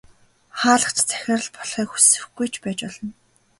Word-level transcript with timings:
Хаалгач 0.59 0.97
захирал 1.09 1.45
болохыг 1.55 1.89
хүсэхгүй 1.91 2.47
ч 2.53 2.55
байж 2.63 2.79
болно. 2.87 3.11